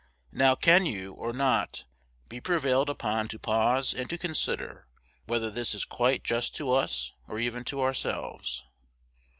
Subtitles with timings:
[0.31, 1.83] Now can you, or not,
[2.27, 4.87] be prevailed upon to pause and to consider
[5.27, 8.63] whether this is quite just to us, or even to yourselves?